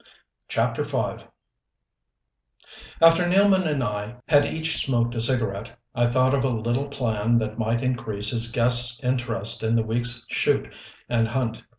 CHAPTER 0.47 0.81
V 0.81 0.97
After 3.03 3.25
Nealman 3.29 3.67
and 3.67 3.83
I 3.83 4.15
had 4.29 4.47
each 4.47 4.83
smoked 4.83 5.13
a 5.13 5.21
cigarette, 5.21 5.77
I 5.93 6.07
thought 6.07 6.33
of 6.33 6.43
a 6.43 6.49
little 6.49 6.87
plan 6.87 7.37
that 7.37 7.59
might 7.59 7.83
increase 7.83 8.31
his 8.31 8.51
guest's 8.51 8.99
interest 9.03 9.61
in 9.61 9.75
the 9.75 9.83
week's 9.83 10.25
shoot 10.27 10.73
and 11.07 11.27
hunt. 11.27 11.61